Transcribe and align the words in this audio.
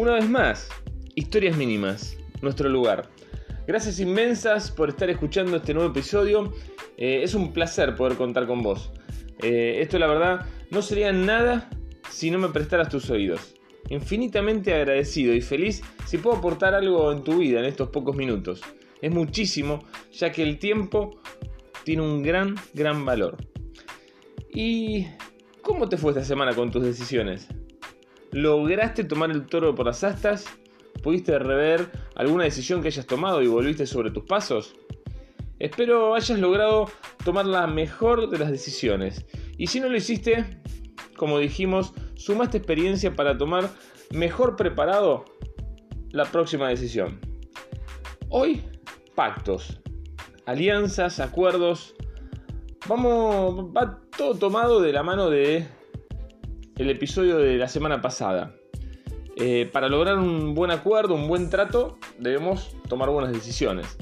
Una 0.00 0.12
vez 0.12 0.30
más, 0.30 0.70
Historias 1.14 1.58
Mínimas, 1.58 2.16
nuestro 2.40 2.70
lugar. 2.70 3.10
Gracias 3.66 4.00
inmensas 4.00 4.70
por 4.70 4.88
estar 4.88 5.10
escuchando 5.10 5.58
este 5.58 5.74
nuevo 5.74 5.90
episodio. 5.90 6.54
Eh, 6.96 7.20
es 7.22 7.34
un 7.34 7.52
placer 7.52 7.96
poder 7.96 8.16
contar 8.16 8.46
con 8.46 8.62
vos. 8.62 8.92
Eh, 9.42 9.76
esto 9.82 9.98
la 9.98 10.06
verdad 10.06 10.46
no 10.70 10.80
sería 10.80 11.12
nada 11.12 11.68
si 12.08 12.30
no 12.30 12.38
me 12.38 12.48
prestaras 12.48 12.88
tus 12.88 13.10
oídos. 13.10 13.54
Infinitamente 13.90 14.72
agradecido 14.72 15.34
y 15.34 15.42
feliz 15.42 15.82
si 16.06 16.16
puedo 16.16 16.38
aportar 16.38 16.72
algo 16.72 17.12
en 17.12 17.22
tu 17.22 17.36
vida 17.36 17.58
en 17.58 17.66
estos 17.66 17.90
pocos 17.90 18.16
minutos. 18.16 18.62
Es 19.02 19.12
muchísimo, 19.12 19.84
ya 20.12 20.32
que 20.32 20.42
el 20.42 20.58
tiempo 20.58 21.20
tiene 21.84 22.00
un 22.00 22.22
gran, 22.22 22.54
gran 22.72 23.04
valor. 23.04 23.36
¿Y 24.50 25.08
cómo 25.60 25.90
te 25.90 25.98
fue 25.98 26.12
esta 26.12 26.24
semana 26.24 26.54
con 26.54 26.70
tus 26.70 26.84
decisiones? 26.84 27.48
¿Lograste 28.32 29.04
tomar 29.04 29.30
el 29.30 29.46
toro 29.46 29.74
por 29.74 29.86
las 29.86 30.04
astas? 30.04 30.46
¿Pudiste 31.02 31.38
rever 31.38 31.90
alguna 32.14 32.44
decisión 32.44 32.82
que 32.82 32.88
hayas 32.88 33.06
tomado 33.06 33.42
y 33.42 33.46
volviste 33.46 33.86
sobre 33.86 34.10
tus 34.10 34.24
pasos? 34.24 34.74
Espero 35.58 36.14
hayas 36.14 36.38
logrado 36.38 36.90
tomar 37.24 37.46
la 37.46 37.66
mejor 37.66 38.30
de 38.30 38.38
las 38.38 38.50
decisiones. 38.50 39.26
Y 39.58 39.66
si 39.66 39.80
no 39.80 39.88
lo 39.88 39.96
hiciste, 39.96 40.60
como 41.16 41.38
dijimos, 41.38 41.92
sumaste 42.14 42.58
experiencia 42.58 43.14
para 43.14 43.36
tomar 43.36 43.68
mejor 44.10 44.56
preparado 44.56 45.24
la 46.10 46.24
próxima 46.24 46.68
decisión. 46.68 47.20
Hoy, 48.28 48.62
pactos, 49.14 49.80
alianzas, 50.46 51.20
acuerdos. 51.20 51.94
Vamos, 52.88 53.66
va 53.76 54.00
todo 54.16 54.34
tomado 54.34 54.80
de 54.80 54.92
la 54.92 55.02
mano 55.02 55.30
de 55.30 55.66
el 56.80 56.88
episodio 56.88 57.36
de 57.36 57.58
la 57.58 57.68
semana 57.68 58.00
pasada. 58.00 58.54
Eh, 59.36 59.68
para 59.70 59.86
lograr 59.86 60.16
un 60.16 60.54
buen 60.54 60.70
acuerdo, 60.70 61.14
un 61.14 61.28
buen 61.28 61.50
trato, 61.50 61.98
debemos 62.18 62.74
tomar 62.88 63.10
buenas 63.10 63.34
decisiones. 63.34 63.98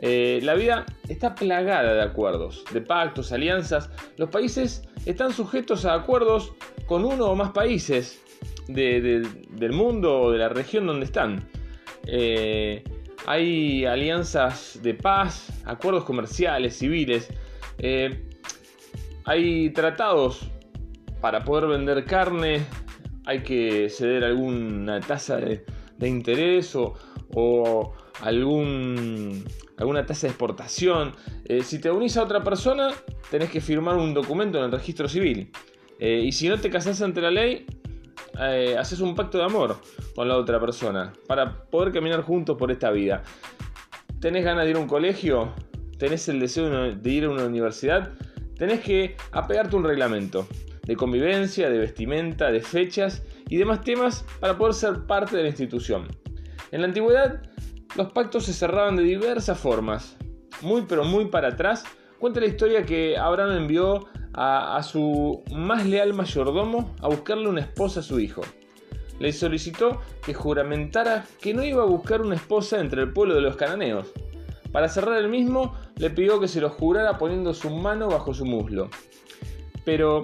Eh, 0.00 0.38
la 0.42 0.52
vida 0.52 0.84
está 1.08 1.34
plagada 1.34 1.94
de 1.94 2.02
acuerdos, 2.02 2.62
de 2.74 2.82
pactos, 2.82 3.32
alianzas. 3.32 3.88
Los 4.18 4.28
países 4.28 4.82
están 5.06 5.32
sujetos 5.32 5.86
a 5.86 5.94
acuerdos 5.94 6.52
con 6.84 7.06
uno 7.06 7.24
o 7.24 7.34
más 7.34 7.52
países 7.52 8.20
del 8.68 9.72
mundo 9.72 10.20
o 10.20 10.30
de 10.30 10.38
la 10.40 10.50
región 10.50 10.86
donde 10.86 11.06
están. 11.06 11.48
Eh, 12.06 12.84
hay 13.24 13.86
alianzas 13.86 14.78
de 14.82 14.92
paz, 14.92 15.48
acuerdos 15.64 16.04
comerciales, 16.04 16.76
civiles. 16.76 17.28
hay 19.24 19.70
tratados 19.70 20.50
para 21.20 21.44
poder 21.44 21.66
vender 21.66 22.04
carne 22.04 22.66
hay 23.26 23.42
que 23.42 23.88
ceder 23.90 24.24
alguna 24.24 25.00
tasa 25.00 25.36
de, 25.36 25.64
interés 26.00 26.74
o, 26.74 27.92
algún, 28.22 29.44
alguna 29.76 30.06
tasa 30.06 30.26
de 30.26 30.30
exportación. 30.30 31.12
Eh, 31.44 31.62
si 31.62 31.78
te 31.78 31.90
unís 31.90 32.16
a 32.16 32.22
otra 32.22 32.42
persona, 32.42 32.90
tenés 33.30 33.50
que 33.50 33.60
firmar 33.60 33.96
un 33.96 34.14
documento 34.14 34.58
en 34.58 34.64
el 34.64 34.72
registro 34.72 35.08
civil. 35.08 35.52
Eh, 35.98 36.22
y 36.24 36.32
si 36.32 36.48
no 36.48 36.58
te 36.58 36.70
casás 36.70 37.02
ante 37.02 37.20
la 37.20 37.30
ley, 37.30 37.66
eh, 38.40 38.76
haces 38.78 39.00
un 39.00 39.14
pacto 39.14 39.38
de 39.38 39.44
amor 39.44 39.76
con 40.14 40.26
la 40.26 40.36
otra 40.36 40.58
persona 40.58 41.12
para 41.26 41.64
poder 41.64 41.92
caminar 41.92 42.22
juntos 42.22 42.56
por 42.56 42.70
esta 42.70 42.90
vida. 42.90 43.22
¿Tenés 44.18 44.44
ganas 44.44 44.64
de 44.64 44.70
ir 44.70 44.76
a 44.76 44.80
un 44.80 44.88
colegio? 44.88 45.52
¿Tenés 45.98 46.28
el 46.28 46.40
deseo 46.40 46.94
de 46.94 47.10
ir 47.10 47.24
a 47.24 47.30
una 47.30 47.44
universidad? 47.44 48.12
Tenés 48.56 48.80
que 48.80 49.16
apegarte 49.32 49.76
a 49.76 49.78
un 49.78 49.84
reglamento 49.84 50.46
de 50.82 50.96
convivencia, 50.96 51.70
de 51.70 51.78
vestimenta, 51.78 52.50
de 52.50 52.60
fechas 52.60 53.22
y 53.48 53.56
demás 53.56 53.82
temas 53.82 54.24
para 54.40 54.56
poder 54.56 54.74
ser 54.74 55.06
parte 55.06 55.36
de 55.36 55.42
la 55.42 55.48
institución. 55.48 56.08
En 56.72 56.80
la 56.80 56.88
antigüedad, 56.88 57.42
los 57.96 58.12
pactos 58.12 58.44
se 58.44 58.52
cerraban 58.52 58.96
de 58.96 59.02
diversas 59.02 59.58
formas. 59.58 60.16
Muy 60.62 60.82
pero 60.82 61.04
muy 61.04 61.26
para 61.26 61.48
atrás, 61.48 61.84
cuenta 62.18 62.40
la 62.40 62.46
historia 62.46 62.84
que 62.84 63.16
Abraham 63.16 63.56
envió 63.56 64.06
a, 64.34 64.76
a 64.76 64.82
su 64.82 65.42
más 65.52 65.86
leal 65.86 66.12
mayordomo 66.12 66.94
a 67.00 67.08
buscarle 67.08 67.48
una 67.48 67.60
esposa 67.60 68.00
a 68.00 68.02
su 68.02 68.20
hijo. 68.20 68.42
Le 69.18 69.32
solicitó 69.32 70.00
que 70.24 70.32
juramentara 70.32 71.26
que 71.40 71.52
no 71.52 71.62
iba 71.62 71.82
a 71.82 71.86
buscar 71.86 72.22
una 72.22 72.36
esposa 72.36 72.80
entre 72.80 73.02
el 73.02 73.12
pueblo 73.12 73.34
de 73.34 73.42
los 73.42 73.56
cananeos. 73.56 74.08
Para 74.72 74.88
cerrar 74.88 75.18
el 75.18 75.28
mismo, 75.28 75.74
le 75.96 76.10
pidió 76.10 76.40
que 76.40 76.48
se 76.48 76.60
lo 76.60 76.70
jurara 76.70 77.18
poniendo 77.18 77.52
su 77.52 77.70
mano 77.70 78.08
bajo 78.08 78.32
su 78.32 78.46
muslo. 78.46 78.88
Pero 79.84 80.22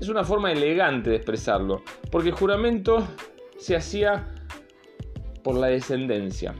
es 0.00 0.08
una 0.08 0.24
forma 0.24 0.50
elegante 0.50 1.10
de 1.10 1.16
expresarlo, 1.16 1.82
porque 2.10 2.30
el 2.30 2.34
juramento 2.34 3.06
se 3.58 3.76
hacía 3.76 4.34
por 5.44 5.56
la 5.56 5.68
descendencia. 5.68 6.54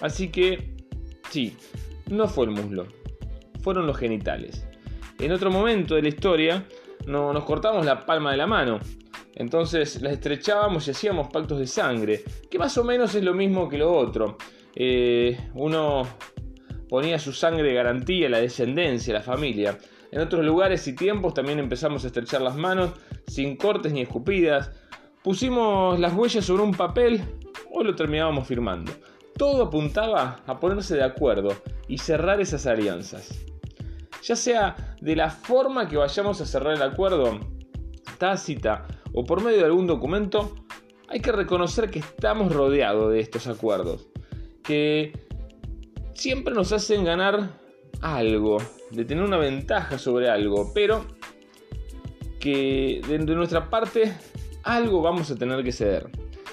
Así 0.00 0.30
que, 0.30 0.74
sí, 1.28 1.56
no 2.08 2.26
fue 2.26 2.46
el 2.46 2.52
muslo, 2.52 2.86
fueron 3.62 3.86
los 3.86 3.98
genitales. 3.98 4.66
En 5.18 5.32
otro 5.32 5.50
momento 5.50 5.94
de 5.94 6.02
la 6.02 6.08
historia, 6.08 6.64
no, 7.06 7.32
nos 7.32 7.44
cortamos 7.44 7.84
la 7.84 8.06
palma 8.06 8.30
de 8.30 8.38
la 8.38 8.46
mano. 8.46 8.80
Entonces 9.34 10.02
la 10.02 10.10
estrechábamos 10.10 10.86
y 10.88 10.90
hacíamos 10.90 11.28
pactos 11.28 11.58
de 11.58 11.66
sangre, 11.66 12.22
que 12.50 12.58
más 12.58 12.76
o 12.78 12.84
menos 12.84 13.14
es 13.14 13.22
lo 13.22 13.34
mismo 13.34 13.68
que 13.68 13.78
lo 13.78 13.92
otro. 13.92 14.38
Eh, 14.74 15.38
uno 15.54 16.06
ponía 16.88 17.18
su 17.18 17.32
sangre 17.32 17.68
de 17.68 17.74
garantía, 17.74 18.28
la 18.28 18.38
descendencia, 18.38 19.14
la 19.14 19.22
familia. 19.22 19.78
En 20.12 20.20
otros 20.20 20.44
lugares 20.44 20.86
y 20.88 20.94
tiempos 20.94 21.34
también 21.34 21.58
empezamos 21.58 22.04
a 22.04 22.08
estrechar 22.08 22.42
las 22.42 22.56
manos 22.56 22.90
sin 23.26 23.56
cortes 23.56 23.92
ni 23.92 24.00
escupidas. 24.00 24.70
Pusimos 25.22 25.98
las 26.00 26.14
huellas 26.14 26.44
sobre 26.44 26.62
un 26.62 26.72
papel 26.72 27.22
o 27.70 27.84
lo 27.84 27.94
terminábamos 27.94 28.46
firmando. 28.46 28.92
Todo 29.36 29.64
apuntaba 29.64 30.40
a 30.46 30.58
ponerse 30.58 30.96
de 30.96 31.04
acuerdo 31.04 31.50
y 31.86 31.98
cerrar 31.98 32.40
esas 32.40 32.66
alianzas. 32.66 33.38
Ya 34.22 34.36
sea 34.36 34.96
de 35.00 35.16
la 35.16 35.30
forma 35.30 35.88
que 35.88 35.96
vayamos 35.96 36.40
a 36.40 36.46
cerrar 36.46 36.74
el 36.74 36.82
acuerdo, 36.82 37.38
tácita 38.18 38.86
o 39.14 39.24
por 39.24 39.42
medio 39.42 39.58
de 39.58 39.64
algún 39.64 39.86
documento, 39.86 40.54
hay 41.08 41.20
que 41.20 41.32
reconocer 41.32 41.90
que 41.90 42.00
estamos 42.00 42.52
rodeados 42.52 43.12
de 43.12 43.20
estos 43.20 43.46
acuerdos, 43.46 44.08
que 44.62 45.12
siempre 46.14 46.54
nos 46.54 46.72
hacen 46.72 47.04
ganar 47.04 47.59
algo, 48.00 48.58
de 48.90 49.04
tener 49.04 49.24
una 49.24 49.36
ventaja 49.36 49.98
sobre 49.98 50.28
algo, 50.28 50.72
pero 50.74 51.04
que 52.38 53.02
de, 53.06 53.18
nuestra 53.18 53.68
parte 53.68 54.12
algo 54.62 55.02
vamos 55.02 55.30
a 55.30 55.36
tener 55.36 55.62
que 55.62 55.72
ceder. 55.72 56.10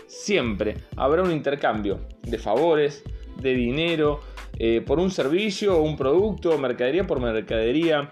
Siempre 0.08 0.78
habrá 0.96 1.24
un 1.24 1.32
intercambio 1.32 2.00
de 2.24 2.38
favores, 2.38 3.04
de 3.42 3.54
dinero, 3.54 4.20
eh, 4.60 4.82
por 4.86 5.00
un 5.00 5.12
servicio 5.12 5.78
o 5.78 5.82
un 5.82 5.96
producto, 5.96 6.58
mercadería 6.58 7.06
por 7.06 7.20
mercadería. 7.20 8.12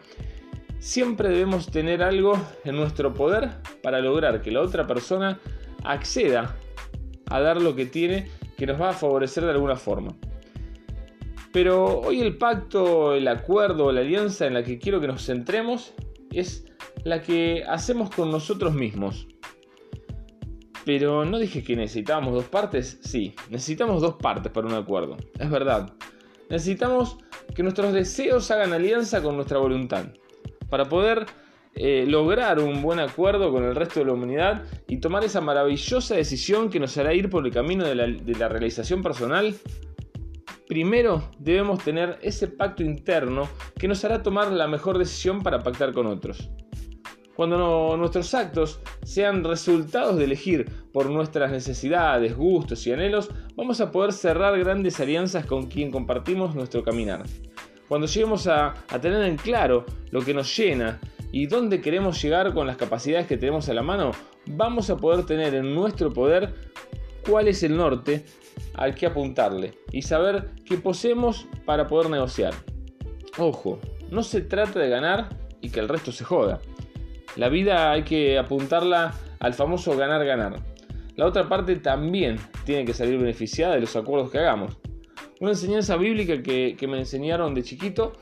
Siempre 0.79 1.29
debemos 1.29 1.72
tener 1.72 2.03
algo 2.03 2.40
en 2.63 2.75
nuestro 2.75 3.13
poder 3.13 3.50
para 3.81 4.00
lograr 4.00 4.41
que 4.41 4.52
la 4.52 4.62
otra 4.62 4.85
persona 4.85 5.40
acceda 5.84 6.56
a 7.29 7.40
dar 7.41 7.62
lo 7.62 7.75
que 7.75 7.85
tiene 7.85 8.29
que 8.57 8.66
nos 8.66 8.79
va 8.79 8.90
a 8.90 8.94
favorecer 8.94 9.44
de 9.44 9.52
alguna 9.52 9.75
forma. 9.75 10.16
Pero 11.56 12.02
hoy 12.02 12.20
el 12.20 12.36
pacto, 12.36 13.16
el 13.16 13.30
acuerdo, 13.30 13.90
la 13.94 14.02
alianza 14.02 14.46
en 14.46 14.56
la 14.56 14.64
que 14.66 14.78
quiero 14.78 15.00
que 15.00 15.08
nos 15.08 15.26
centremos 15.26 15.94
es 16.30 16.66
la 17.06 17.22
que 17.22 17.64
hacemos 17.66 18.10
con 18.10 18.30
nosotros 18.30 18.74
mismos. 18.74 19.26
Pero 20.84 21.24
no 21.24 21.40
dije 21.40 21.64
que 21.64 21.78
necesitábamos 21.78 22.34
dos 22.34 22.44
partes. 22.44 23.00
Sí, 23.04 23.34
necesitamos 23.50 24.02
dos 24.02 24.16
partes 24.16 24.52
para 24.52 24.68
un 24.68 24.74
acuerdo. 24.74 25.16
Es 25.40 25.50
verdad. 25.50 25.94
Necesitamos 26.50 27.20
que 27.56 27.64
nuestros 27.64 27.94
deseos 27.94 28.52
hagan 28.52 28.74
alianza 28.74 29.24
con 29.24 29.38
nuestra 29.38 29.58
voluntad. 29.58 30.08
Para 30.70 30.90
poder 30.90 31.26
eh, 31.76 32.04
lograr 32.06 32.60
un 32.60 32.82
buen 32.82 33.00
acuerdo 33.00 33.54
con 33.54 33.64
el 33.64 33.76
resto 33.78 34.02
de 34.02 34.08
la 34.08 34.12
humanidad 34.12 34.64
y 34.90 34.97
tomar 34.97 35.24
esa 35.24 35.40
maravillosa 35.40 36.16
decisión 36.16 36.70
que 36.70 36.82
nos 36.82 36.97
hará 36.97 37.14
ir 37.14 37.29
por 37.29 37.46
el 37.46 37.53
camino 37.53 37.85
de 37.85 37.96
la 37.96 38.50
realización 38.50 39.02
personal 39.02 39.56
Primero 40.76 41.32
debemos 41.40 41.82
tener 41.86 42.20
ese 42.22 42.50
pacto 42.50 42.84
interno 42.84 43.48
que 43.80 43.88
nos 43.88 44.04
hará 44.04 44.22
tomar 44.22 44.52
la 44.52 44.68
mejor 44.68 44.98
decisión 44.98 45.42
para 45.42 45.64
pactar 45.64 45.94
con 45.94 46.06
otros. 46.06 46.50
Cuando 47.34 47.96
nuestros 47.96 48.34
actos 48.34 48.82
sean 49.02 49.46
resultados 49.46 50.18
de 50.18 50.26
elegir 50.26 50.70
por 50.92 51.10
nuestras 51.10 51.50
necesidades, 51.50 52.36
gustos 52.36 52.86
y 52.86 52.92
anhelos, 52.92 53.30
vamos 53.56 53.80
a 53.80 53.90
poder 53.90 54.12
cerrar 54.12 54.60
grandes 54.60 55.00
alianzas 55.00 55.46
con 55.46 55.68
quien 55.68 55.92
compartimos 55.92 56.56
nuestro 56.56 56.84
caminar. 56.84 57.24
Cuando 57.88 58.06
lleguemos 58.06 58.46
a, 58.48 58.74
a 58.90 59.00
tener 59.00 59.24
en 59.24 59.38
claro 59.38 59.86
lo 60.12 60.24
que 60.24 60.34
nos 60.34 60.58
llena 60.58 61.00
y 61.32 61.48
dónde 61.48 61.80
queremos 61.80 62.22
llegar 62.22 62.54
con 62.54 62.68
las 62.68 62.76
capacidades 62.76 63.28
que 63.28 63.38
tenemos 63.38 63.70
a 63.70 63.74
la 63.74 63.82
mano, 63.82 64.12
vamos 64.46 64.90
a 64.90 64.98
poder 64.98 65.26
tener 65.26 65.56
en 65.56 65.74
nuestro 65.74 66.12
poder 66.12 66.54
cuál 67.26 67.48
es 67.48 67.64
el 67.64 67.78
norte 67.78 68.26
al 68.73 68.96
que 68.96 69.05
apuntarle 69.05 69.73
y 69.91 70.02
saber 70.02 70.52
qué 70.66 70.78
poseemos 70.78 71.47
para 71.66 71.87
poder 71.87 72.09
negociar. 72.09 72.53
Ojo, 73.37 73.79
no 74.11 74.23
se 74.23 74.41
trata 74.41 74.79
de 74.79 74.90
ganar 74.90 75.29
y 75.61 75.69
que 75.69 75.79
el 75.79 75.90
resto 75.90 76.11
se 76.11 76.23
joda. 76.23 76.59
La 77.35 77.49
vida 77.49 77.91
hay 77.91 78.03
que 78.03 78.37
apuntarla 78.37 79.13
al 79.40 79.53
famoso 79.53 79.96
ganar-ganar. 79.97 80.55
la 81.16 81.25
otra 81.25 81.47
parte 81.47 81.75
también 81.78 82.37
tiene 82.66 82.84
que 82.84 82.93
salir 82.93 83.17
beneficiada 83.17 83.75
de 83.75 83.81
los 83.81 83.96
acuerdos 83.96 84.31
que 84.31 84.40
hagamos. 84.40 84.78
Una 85.40 85.52
enseñanza 85.52 85.97
bíblica 85.97 86.41
que, 86.41 86.87
me 86.87 86.97
enseñaron 86.97 87.53
de 87.53 87.63
chiquito 87.63 88.13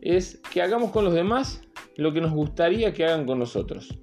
es 0.00 0.40
que 0.52 0.62
hagamos 0.62 0.90
con 0.90 1.04
los 1.04 1.14
demás 1.14 1.62
lo 1.96 2.12
que 2.12 2.20
nos 2.20 2.32
gustaría 2.32 2.92
que 2.92 3.04
hagan 3.04 3.26
con 3.26 3.38
nosotros. 3.38 3.98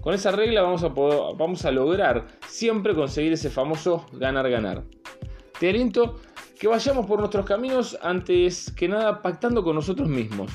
Con 0.00 0.14
esa 0.14 0.32
regla 0.32 0.62
vamos 0.62 0.82
a, 0.84 0.88
vamos 0.88 1.64
a 1.64 1.70
lograr 1.70 2.26
siempre 2.46 2.94
conseguir 2.94 3.32
ese 3.32 3.50
famoso 3.50 4.06
ganar-ganar. 4.12 4.84
Te 5.58 5.68
aliento 5.68 6.16
que 6.58 6.68
vayamos 6.68 7.06
por 7.06 7.18
nuestros 7.18 7.44
caminos 7.44 7.98
antes 8.00 8.72
que 8.72 8.88
nada 8.88 9.22
pactando 9.22 9.64
con 9.64 9.74
nosotros 9.74 10.08
mismos, 10.08 10.52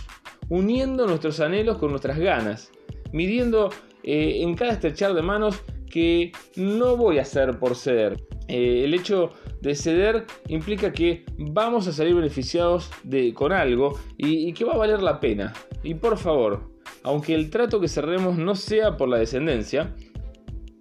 uniendo 0.50 1.06
nuestros 1.08 1.42
anhelos 1.42 1.78
con 1.78 1.90
nuestras 1.90 2.18
ganas, 2.18 2.72
midiendo 3.12 3.70
eh, 4.04 4.42
en 4.42 4.56
cada 4.56 4.72
estrechar 4.72 5.14
de 5.14 5.22
manos 5.22 5.62
que 5.90 6.32
no 6.56 6.96
voy 6.96 7.20
a 7.20 7.24
hacer 7.24 7.60
por 7.60 7.76
ceder. 7.76 8.24
Eh, 8.48 8.84
el 8.86 8.94
hecho 8.94 9.32
de 9.62 9.76
ceder 9.76 10.26
implica 10.48 10.92
que 10.92 11.26
vamos 11.38 11.88
a 11.88 11.94
salir 11.94 12.16
beneficiados 12.16 12.90
de, 13.04 13.34
con 13.34 13.52
algo 13.52 14.00
y, 14.18 14.50
y 14.50 14.54
que 14.54 14.66
va 14.66 14.74
a 14.74 14.78
valer 14.78 15.02
la 15.02 15.20
pena. 15.20 15.54
Y 15.84 15.96
por 15.96 16.18
favor, 16.18 16.72
aunque 17.04 17.36
el 17.36 17.50
trato 17.50 17.82
que 17.82 17.90
cerremos 17.90 18.38
no 18.38 18.56
sea 18.56 18.96
por 18.96 19.10
la 19.10 19.18
descendencia, 19.18 19.94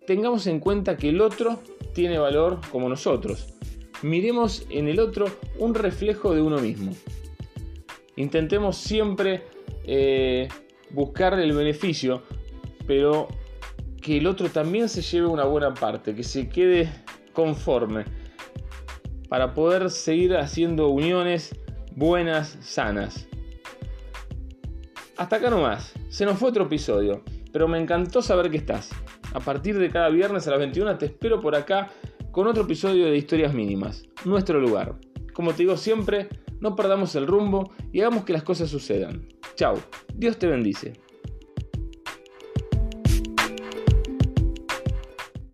tengamos 0.06 0.46
en 0.46 0.60
cuenta 0.60 0.96
que 0.96 1.08
el 1.08 1.20
otro 1.20 1.58
tiene 1.92 2.18
valor 2.18 2.60
como 2.70 2.88
nosotros. 2.88 3.54
Miremos 4.02 4.66
en 4.68 4.88
el 4.88 4.98
otro 4.98 5.26
un 5.58 5.74
reflejo 5.74 6.34
de 6.34 6.42
uno 6.42 6.58
mismo. 6.58 6.92
Intentemos 8.16 8.76
siempre 8.76 9.44
eh, 9.84 10.48
buscar 10.90 11.38
el 11.38 11.52
beneficio, 11.52 12.22
pero 12.86 13.28
que 14.00 14.18
el 14.18 14.26
otro 14.26 14.48
también 14.48 14.88
se 14.88 15.02
lleve 15.02 15.26
una 15.26 15.44
buena 15.44 15.72
parte, 15.72 16.14
que 16.14 16.24
se 16.24 16.48
quede 16.48 16.92
conforme, 17.32 18.04
para 19.28 19.54
poder 19.54 19.88
seguir 19.90 20.36
haciendo 20.36 20.88
uniones 20.88 21.54
buenas, 21.94 22.58
sanas. 22.60 23.28
Hasta 25.16 25.36
acá 25.36 25.50
nomás, 25.50 25.94
se 26.08 26.24
nos 26.26 26.38
fue 26.38 26.48
otro 26.48 26.64
episodio, 26.64 27.22
pero 27.52 27.68
me 27.68 27.78
encantó 27.78 28.20
saber 28.20 28.50
que 28.50 28.56
estás. 28.56 28.90
A 29.32 29.40
partir 29.40 29.78
de 29.78 29.88
cada 29.88 30.08
viernes 30.08 30.46
a 30.46 30.50
las 30.50 30.58
21 30.58 30.98
te 30.98 31.06
espero 31.06 31.40
por 31.40 31.54
acá 31.54 31.90
con 32.32 32.46
otro 32.46 32.62
episodio 32.62 33.06
de 33.06 33.16
Historias 33.18 33.52
Mínimas, 33.52 34.04
nuestro 34.24 34.58
lugar. 34.58 34.98
Como 35.34 35.52
te 35.52 35.64
digo 35.64 35.76
siempre, 35.76 36.30
no 36.60 36.74
perdamos 36.74 37.14
el 37.14 37.26
rumbo 37.26 37.72
y 37.92 38.00
hagamos 38.00 38.24
que 38.24 38.32
las 38.32 38.42
cosas 38.42 38.70
sucedan. 38.70 39.28
Chao, 39.54 39.74
Dios 40.14 40.38
te 40.38 40.46
bendice. 40.46 40.94